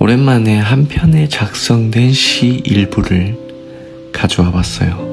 오랜만에 0.00 0.56
한 0.56 0.86
편에 0.86 1.28
작성된 1.28 2.12
시 2.12 2.62
일부를 2.64 3.36
가져와 4.12 4.52
봤어요. 4.52 5.08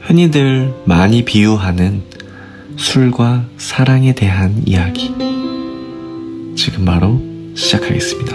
흔히들 0.00 0.72
많이 0.86 1.22
비유하는 1.22 2.02
술과 2.78 3.44
사랑에 3.58 4.14
대한 4.14 4.62
이야기. 4.64 5.12
지금 6.56 6.86
바로 6.86 7.20
시작하겠습니다. 7.54 8.34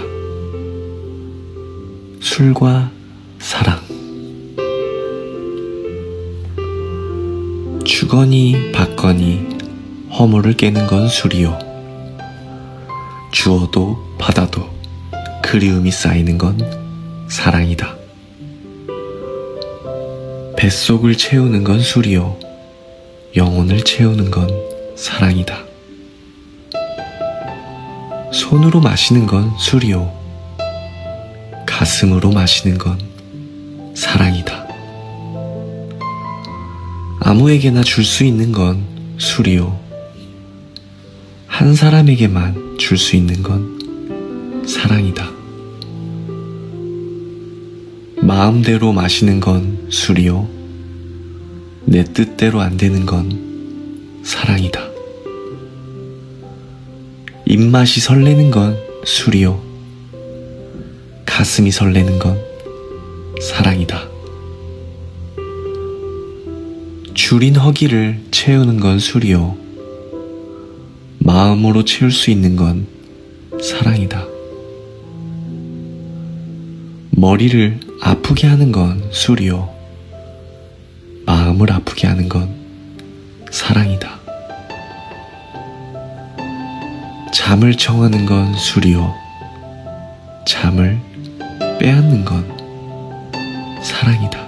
술과 2.19 2.91
사랑. 3.39 3.79
주거니 7.83 8.71
받거니 8.73 9.47
허물을 10.11 10.53
깨는 10.53 10.85
건 10.85 11.07
술이요. 11.07 11.70
주어도 13.31 13.97
받아도 14.17 14.69
그리움이 15.41 15.91
쌓이는 15.91 16.37
건 16.37 16.59
사랑이다. 17.29 17.95
뱃속을 20.57 21.17
채우는 21.17 21.63
건 21.63 21.79
술이요. 21.79 22.37
영혼을 23.35 23.83
채우는 23.83 24.29
건 24.29 24.49
사랑이다. 24.95 25.57
손으로 28.31 28.79
마시는 28.81 29.25
건 29.25 29.51
술이요. 29.57 30.19
가슴으로 31.65 32.31
마시는 32.31 32.77
건 32.77 32.99
사랑이다. 33.95 34.67
아무에게나 37.21 37.81
줄 37.83 38.03
수 38.03 38.23
있는 38.25 38.51
건 38.51 38.83
술이요. 39.17 39.79
한 41.47 41.75
사람에게만 41.75 42.70
줄 42.81 42.97
수 42.97 43.15
있는 43.15 43.43
건 43.43 44.65
사랑이다. 44.67 45.29
마음대로 48.21 48.91
마시는 48.91 49.39
건 49.39 49.85
술이요. 49.89 50.49
내 51.85 52.03
뜻대로 52.03 52.59
안 52.59 52.77
되는 52.77 53.05
건 53.05 54.19
사랑이다. 54.23 54.81
입맛이 57.45 57.99
설레는 57.99 58.49
건 58.49 58.75
술이요. 59.05 59.61
가슴이 61.27 61.69
설레는 61.69 62.17
건 62.17 62.41
사랑이다. 63.41 64.09
줄인 67.13 67.55
허기를 67.57 68.19
채우는 68.31 68.79
건 68.79 68.97
술이요. 68.97 69.70
마음으로 71.31 71.85
채울 71.85 72.11
수 72.11 72.29
있는 72.29 72.57
건 72.57 72.87
사랑이다. 73.63 74.25
머리를 77.11 77.79
아프게 78.01 78.47
하는 78.47 78.73
건 78.73 79.01
술이요. 79.11 79.73
마음을 81.25 81.71
아프게 81.71 82.07
하는 82.07 82.27
건 82.27 82.53
사랑이다. 83.49 84.19
잠을 87.33 87.77
청하는 87.77 88.25
건 88.25 88.53
술이요. 88.53 89.15
잠을 90.45 90.99
빼앗는 91.79 92.25
건 92.25 92.45
사랑이다. 93.81 94.47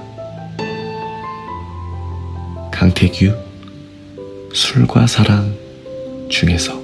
강태규 2.72 3.34
술과 4.53 5.08
사랑 5.08 5.62
중에서 6.29 6.83